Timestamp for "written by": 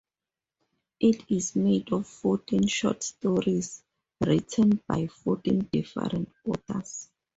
4.19-5.05